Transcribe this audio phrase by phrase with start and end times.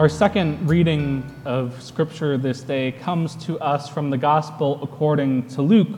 [0.00, 5.60] Our second reading of Scripture this day comes to us from the Gospel according to
[5.60, 5.90] Luke,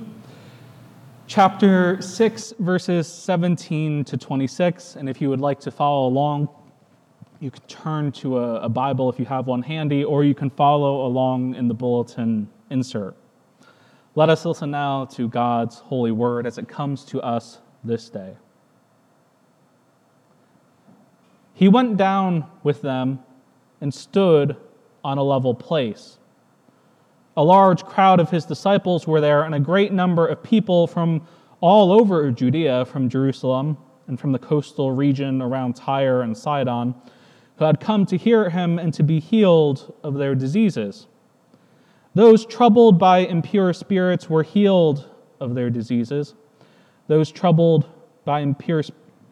[1.28, 4.96] chapter 6, verses 17 to 26.
[4.96, 6.48] And if you would like to follow along,
[7.38, 10.50] you can turn to a, a Bible if you have one handy, or you can
[10.50, 13.14] follow along in the bulletin insert.
[14.16, 18.34] Let us listen now to God's holy word as it comes to us this day.
[21.54, 23.20] He went down with them
[23.82, 24.56] and stood
[25.04, 26.18] on a level place.
[27.36, 31.26] A large crowd of his disciples were there, and a great number of people from
[31.60, 36.94] all over Judea, from Jerusalem, and from the coastal region around Tyre and Sidon,
[37.56, 41.06] who had come to hear him and to be healed of their diseases.
[42.14, 45.08] Those troubled by impure spirits were healed
[45.40, 46.34] of their diseases.
[47.08, 47.86] Those troubled
[48.24, 48.82] by impure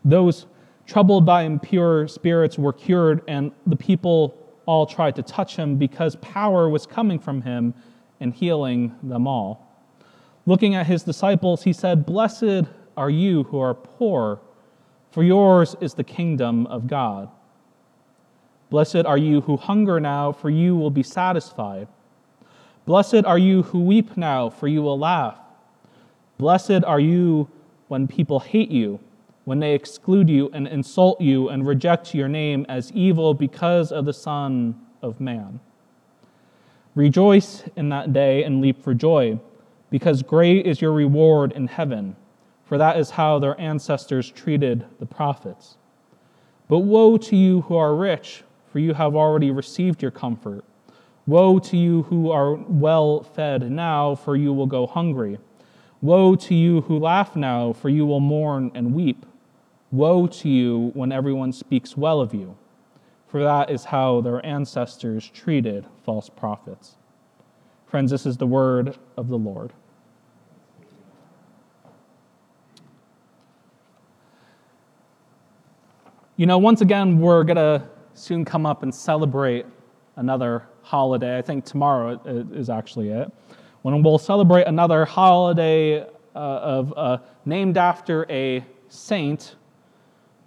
[0.05, 0.47] those
[0.87, 4.35] troubled by impure spirits were cured, and the people
[4.71, 7.75] all tried to touch him because power was coming from him
[8.21, 9.67] and healing them all.
[10.47, 14.41] Looking at his disciples, he said, Blessed are you who are poor,
[15.11, 17.29] for yours is the kingdom of God.
[18.71, 21.89] Blessed are you who hunger now, for you will be satisfied.
[22.87, 25.37] Blessed are you who weep now, for you will laugh.
[26.39, 27.48] Blessed are you
[27.89, 29.01] when people hate you
[29.51, 34.05] when they exclude you and insult you and reject your name as evil because of
[34.05, 35.59] the Son of Man.
[36.95, 39.41] Rejoice in that day and leap for joy,
[39.91, 42.15] because great is your reward in heaven,
[42.65, 45.79] for that is how their ancestors treated the prophets.
[46.69, 50.64] But woe to you who are rich, for you have already received your comfort.
[51.27, 55.41] Woe to you who are well fed now, for you will go hungry.
[56.01, 59.27] Woe to you who laugh now, for you will mourn and weep.
[59.92, 62.56] Woe to you when everyone speaks well of you,
[63.27, 66.96] for that is how their ancestors treated false prophets.
[67.86, 69.73] Friends, this is the word of the Lord.
[76.36, 77.83] You know, once again, we're going to
[78.14, 79.67] soon come up and celebrate
[80.17, 81.36] another holiday.
[81.36, 83.30] I think tomorrow is actually it.
[83.83, 89.56] When we'll celebrate another holiday uh, of uh, named after a saint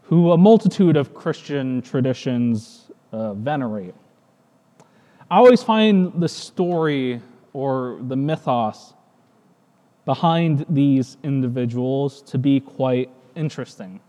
[0.04, 3.96] who a multitude of Christian traditions uh, venerate.
[5.32, 7.22] I always find the story
[7.54, 8.94] or the mythos
[10.06, 14.00] behind these individuals to be quite interesting.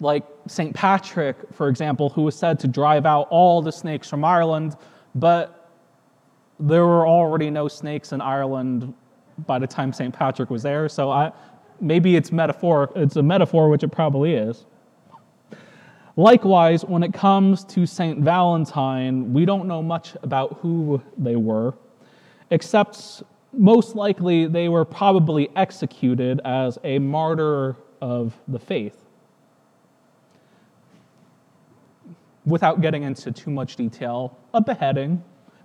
[0.00, 0.74] Like St.
[0.74, 4.76] Patrick, for example, who was said to drive out all the snakes from Ireland,
[5.14, 5.70] but
[6.60, 8.94] there were already no snakes in Ireland
[9.46, 10.14] by the time St.
[10.14, 10.88] Patrick was there.
[10.88, 11.32] So I,
[11.80, 12.92] maybe it's metaphor.
[12.94, 14.66] It's a metaphor, which it probably is.
[16.16, 18.20] Likewise, when it comes to St.
[18.20, 21.74] Valentine, we don't know much about who they were,
[22.50, 28.96] except most likely they were probably executed as a martyr of the faith.
[32.46, 35.22] Without getting into too much detail, a beheading.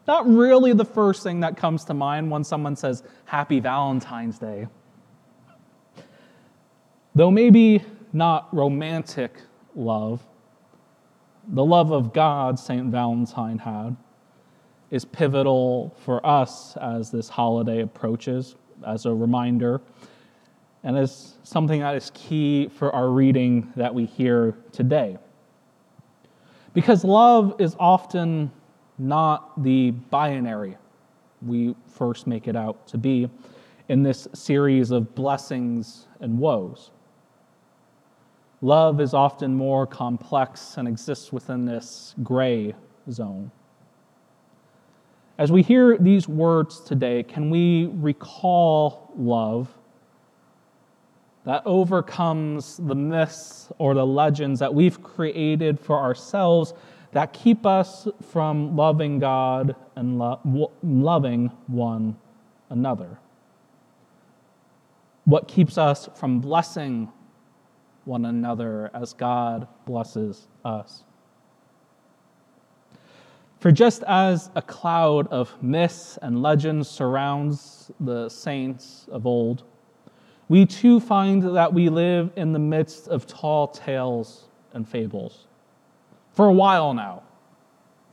[0.07, 4.67] Not really the first thing that comes to mind when someone says, Happy Valentine's Day.
[7.13, 7.83] Though maybe
[8.13, 9.41] not romantic
[9.75, 10.23] love,
[11.49, 12.87] the love of God St.
[12.87, 13.95] Valentine had
[14.91, 18.55] is pivotal for us as this holiday approaches,
[18.85, 19.81] as a reminder,
[20.83, 25.17] and as something that is key for our reading that we hear today.
[26.73, 28.51] Because love is often
[28.97, 30.77] not the binary
[31.41, 33.29] we first make it out to be
[33.87, 36.91] in this series of blessings and woes.
[38.61, 42.75] Love is often more complex and exists within this gray
[43.09, 43.51] zone.
[45.37, 49.69] As we hear these words today, can we recall love
[51.45, 56.73] that overcomes the myths or the legends that we've created for ourselves
[57.13, 62.17] that keep us from loving God and lo- loving one
[62.69, 63.17] another?
[65.23, 67.09] What keeps us from blessing
[68.09, 71.03] one another as God blesses us.
[73.59, 79.63] For just as a cloud of myths and legends surrounds the saints of old,
[80.47, 85.45] we too find that we live in the midst of tall tales and fables.
[86.33, 87.21] For a while now,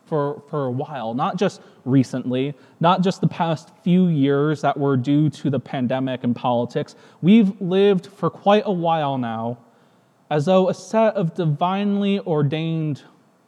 [0.05, 4.97] for, for a while, not just recently, not just the past few years that were
[4.97, 6.97] due to the pandemic and politics.
[7.23, 9.59] We've lived for quite a while now
[10.31, 13.03] as though a set of divinely ordained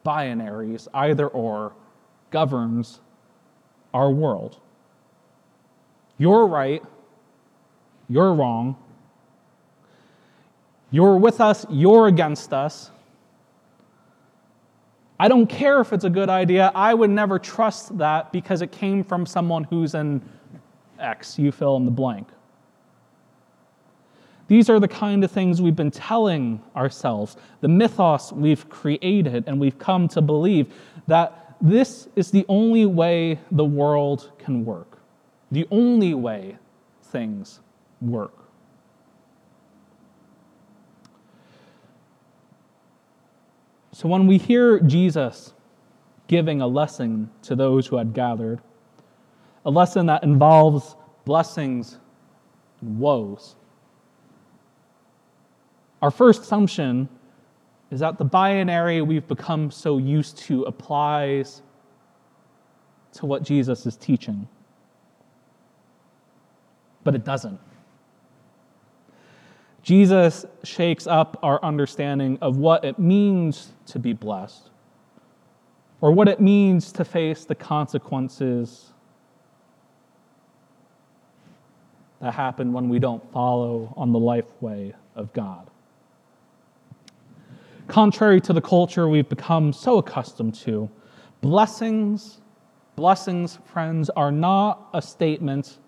[0.04, 1.72] binaries, either or,
[2.30, 3.00] governs
[3.92, 4.60] our world.
[6.18, 6.82] You're right,
[8.08, 8.76] you're wrong.
[10.90, 12.90] You're with us, you're against us.
[15.20, 16.70] I don't care if it's a good idea.
[16.74, 20.22] I would never trust that because it came from someone who's an
[20.98, 22.28] X, you fill in the blank.
[24.48, 29.60] These are the kind of things we've been telling ourselves, the mythos we've created, and
[29.60, 30.72] we've come to believe
[31.06, 34.98] that this is the only way the world can work,
[35.50, 36.56] the only way
[37.02, 37.60] things
[38.00, 38.32] work.
[43.92, 45.52] So when we hear Jesus
[46.28, 48.60] giving a lesson to those who had gathered,
[49.66, 51.98] a lesson that involves blessings
[52.80, 53.56] and woes,
[56.00, 57.08] our first assumption
[57.90, 61.62] is that the binary we've become so used to applies
[63.12, 64.46] to what Jesus is teaching.
[67.02, 67.58] But it doesn't.
[69.82, 74.68] Jesus shakes up our understanding of what it means to be blessed,
[76.00, 78.92] or what it means to face the consequences
[82.20, 85.70] that happen when we don't follow on the life way of God.
[87.88, 90.88] Contrary to the culture we've become so accustomed to,
[91.40, 92.40] blessings,
[92.96, 95.78] blessings, friends, are not a statement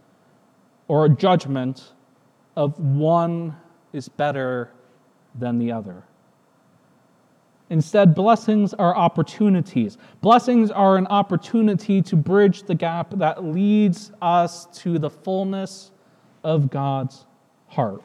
[0.88, 1.92] or a judgment
[2.56, 3.54] of one
[3.92, 4.72] is better
[5.38, 6.02] than the other.
[7.68, 9.96] Instead, blessings are opportunities.
[10.22, 15.92] Blessings are an opportunity to bridge the gap that leads us to the fullness
[16.42, 17.26] of God's
[17.68, 18.02] heart.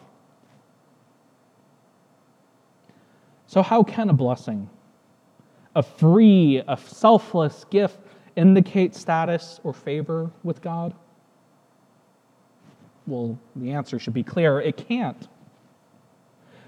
[3.47, 4.69] So, how can a blessing,
[5.75, 8.00] a free, a selfless gift,
[8.36, 10.94] indicate status or favor with God?
[13.07, 15.27] Well, the answer should be clear it can't.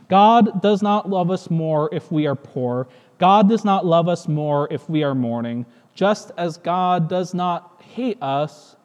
[0.10, 2.88] God does not love us more if we are poor.
[3.18, 5.66] God does not love us more if we are mourning,
[5.96, 8.76] just as God does not hate us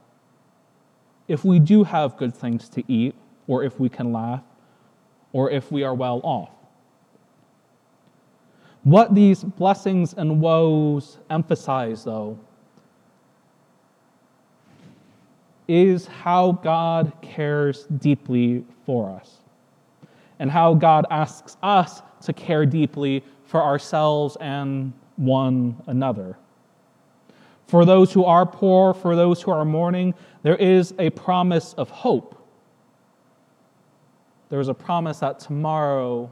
[1.29, 3.15] if we do have good things to eat,
[3.47, 4.43] or if we can laugh,
[5.33, 6.51] or if we are well off.
[8.85, 12.39] What these blessings and woes emphasize, though,
[15.69, 19.39] is how God cares deeply for us
[20.39, 26.37] and how God asks us to care deeply for ourselves and one another.
[27.69, 31.89] For those who are poor, for those who are mourning, there is a promise of
[31.91, 32.37] hope.
[34.49, 36.31] There is a promise that tomorrow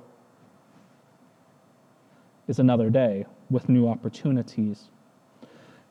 [2.50, 4.90] is another day with new opportunities.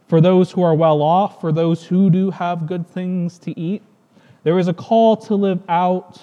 [0.07, 3.81] For those who are well off, for those who do have good things to eat,
[4.43, 6.21] there is a call to live out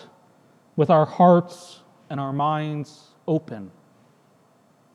[0.77, 3.71] with our hearts and our minds open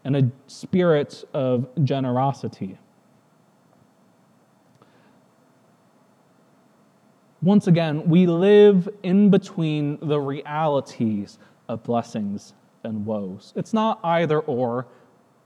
[0.04, 2.78] and a spirit of generosity.
[7.42, 13.54] Once again, we live in between the realities of blessings and woes.
[13.56, 14.86] It's not either or.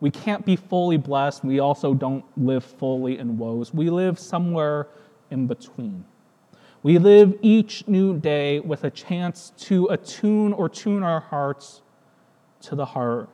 [0.06, 1.44] We can't be fully blessed.
[1.44, 3.74] We also don't live fully in woes.
[3.74, 4.88] We live somewhere
[5.32, 6.06] in between.
[6.84, 11.82] We live each new day with a chance to attune or tune our hearts
[12.62, 13.30] to the heart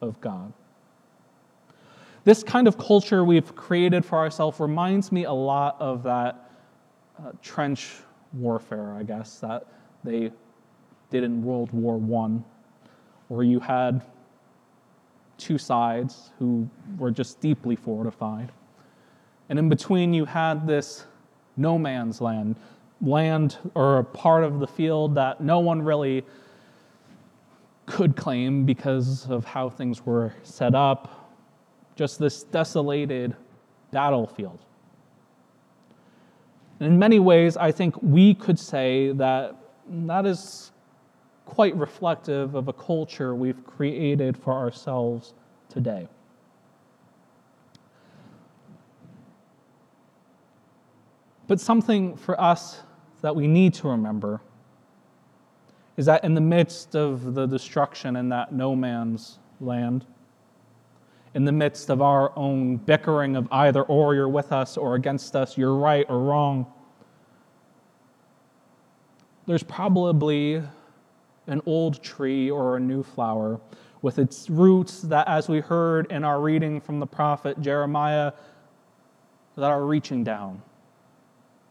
[0.00, 0.52] of God.
[2.22, 6.48] This kind of culture we've created for ourselves reminds me a lot of that
[7.18, 7.90] uh, trench
[8.32, 9.66] warfare, I guess, that
[10.04, 10.30] they
[11.10, 12.38] did in World War I,
[13.26, 14.04] where you had
[15.38, 18.52] two sides who were just deeply fortified.
[19.48, 21.04] And in between, you had this
[21.56, 22.56] no man's land
[23.00, 26.24] land or a part of the field that no one really
[27.86, 31.32] could claim because of how things were set up.
[31.96, 33.36] Just this desolated
[33.90, 34.58] battlefield.
[36.80, 39.56] And in many ways, I think we could say that
[39.88, 40.72] that is
[41.46, 45.34] quite reflective of a culture we've created for ourselves
[45.68, 46.08] today.
[51.46, 52.80] But something for us
[53.20, 54.40] that we need to remember
[55.96, 60.06] is that in the midst of the destruction in that no man's land,
[61.34, 65.36] in the midst of our own bickering of either or you're with us or against
[65.36, 66.66] us, you're right or wrong,
[69.46, 70.62] there's probably
[71.46, 73.60] an old tree or a new flower
[74.02, 78.32] with its roots that, as we heard in our reading from the prophet Jeremiah,
[79.56, 80.60] that are reaching down,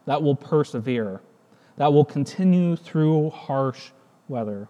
[0.06, 1.20] that will persevere,
[1.76, 3.90] that will continue through harsh
[4.28, 4.68] weather.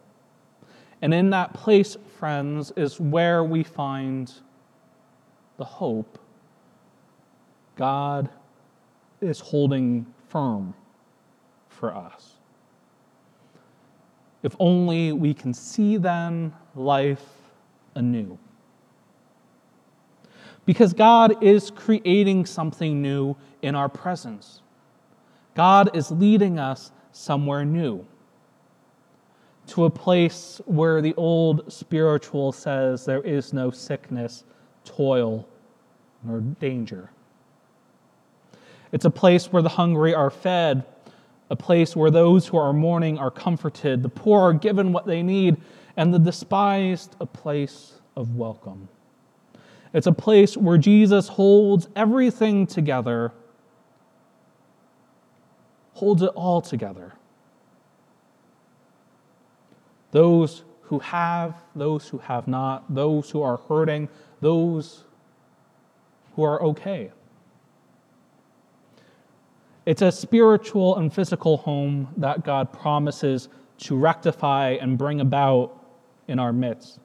[1.01, 4.33] And in that place, friends, is where we find
[5.57, 6.19] the hope
[7.77, 8.29] God
[9.21, 10.75] is holding firm
[11.69, 12.34] for us.
[14.45, 17.25] If only we can see then life
[17.95, 18.39] anew.
[20.67, 24.61] Because God is creating something new in our presence.
[25.55, 28.07] God is leading us somewhere new.
[29.69, 34.45] To a place where the old spiritual says there is no sickness,
[34.85, 35.49] toil,
[36.23, 37.11] nor danger.
[38.93, 40.85] It's a place where the hungry are fed
[41.51, 45.23] a place where those who are mourning are comforted, the poor are given what they
[45.23, 45.57] need,
[45.97, 48.89] and the despised a place of welcome.
[49.93, 53.33] It's a place where Jesus holds everything together,
[55.93, 57.13] holds it all together.
[60.11, 64.09] Those who have, those who have not, those who are hurting,
[64.41, 65.05] those
[66.35, 67.11] who are okay.
[69.87, 73.49] It's a spiritual and physical home that God promises
[73.79, 75.85] to rectify and bring about
[76.27, 77.01] in our midst,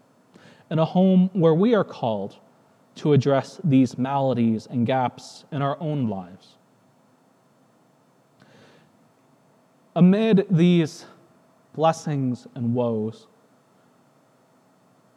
[0.70, 2.38] and a home where we are called
[2.96, 6.56] to address these maladies and gaps in our own lives.
[9.96, 11.06] Amid these
[11.74, 13.28] blessings and woes,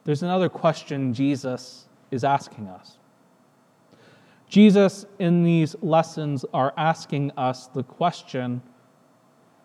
[0.05, 2.99] there's another question Jesus is asking us.
[4.53, 8.61] Jesus, in these lessons, are asking us the question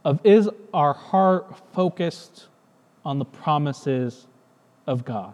[0.05, 2.47] of is our heart focused
[3.03, 4.27] on the promises
[4.87, 5.33] of God?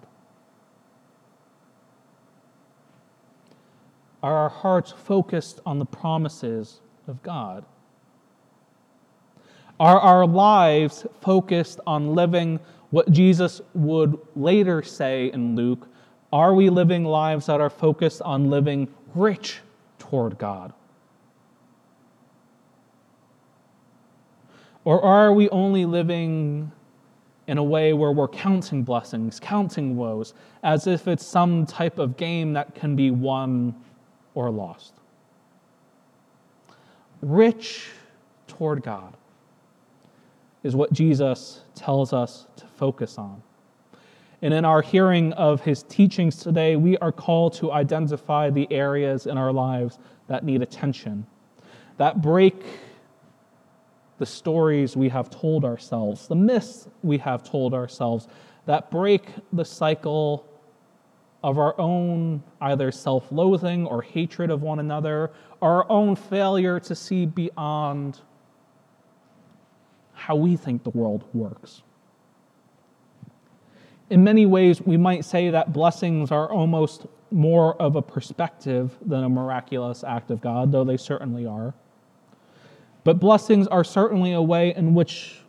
[4.24, 7.64] Are our hearts focused on the promises of God?
[9.80, 15.88] Are our lives focused on living what Jesus would later say in Luke?
[16.32, 19.60] Are we living lives that are focused on living rich
[20.00, 20.74] toward God?
[24.86, 26.72] Or are we only living
[27.48, 32.18] in a way where we're counting blessings, counting woes, as if it's some type of
[32.18, 33.76] game that can be won
[34.34, 34.94] or lost?
[37.22, 37.90] Rich
[38.48, 39.16] toward God
[40.64, 43.42] is what Jesus tells us to focus on.
[44.44, 49.26] And in our hearing of his teachings today, we are called to identify the areas
[49.26, 51.26] in our lives that need attention,
[51.96, 52.62] that break
[54.18, 58.28] the stories we have told ourselves, the myths we have told ourselves,
[58.66, 60.46] that break the cycle
[61.42, 65.32] of our own either self loathing or hatred of one another,
[65.62, 68.20] our own failure to see beyond
[70.12, 71.82] how we think the world works
[74.14, 79.24] in many ways, we might say that blessings are almost more of a perspective than
[79.24, 81.74] a miraculous act of God, though they certainly are.
[83.04, 85.40] But blessings are certainly a way in which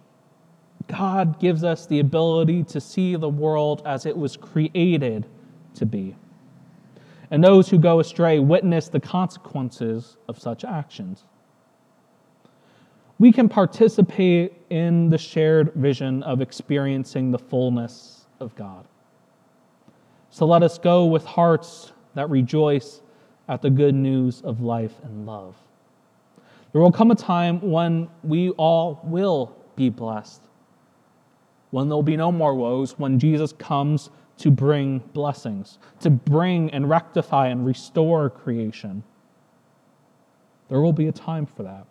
[0.87, 5.27] God gives us the ability to see the world as it was created
[5.75, 6.17] to be.
[7.31, 11.25] And those who go astray witness the consequences of such actions.
[13.19, 18.87] We can participate in the shared vision of experiencing the fullness of God.
[20.31, 23.01] So let us go with hearts that rejoice
[23.49, 25.57] at the good news of life and love.
[26.73, 30.43] There will come a time when we all will be blessed,
[31.71, 36.71] when there will be no more woes, when Jesus comes to bring blessings, to bring
[36.71, 39.05] and rectify and restore creation.
[40.69, 41.87] There will be a time for that.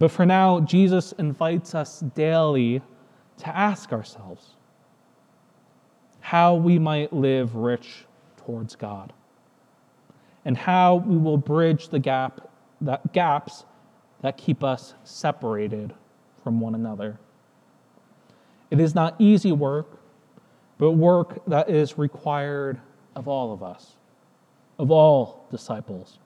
[0.00, 2.82] But for now, Jesus invites us daily
[3.38, 4.56] to ask ourselves
[6.34, 8.06] how we might live rich
[8.38, 9.12] towards God
[10.44, 12.50] and how we will bridge the gap
[12.80, 13.64] that gaps
[14.20, 15.94] that keep us separated
[16.42, 17.20] from one another.
[18.72, 20.00] It is not easy work,
[20.76, 22.80] but work that is required
[23.14, 23.92] of all of us,
[24.76, 26.18] of all disciples.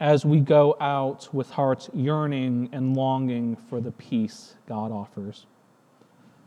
[0.00, 5.46] as we go out with hearts yearning and longing for the peace God offers.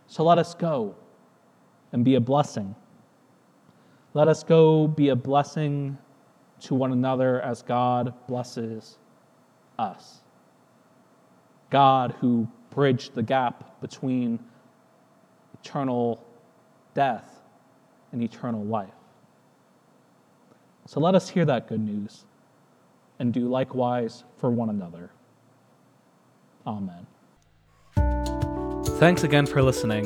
[0.07, 0.95] So let us go
[1.91, 2.75] and be a blessing.
[4.13, 5.97] Let us go be a blessing
[6.61, 8.97] to one another as God blesses
[9.79, 10.21] us.
[11.69, 14.39] God who bridged the gap between
[15.61, 16.25] eternal
[16.93, 17.41] death
[18.11, 18.89] and eternal life.
[20.85, 22.25] So let us hear that good news
[23.19, 25.11] and do likewise for one another.
[26.67, 27.07] Amen.
[28.99, 30.05] Thanks again for listening,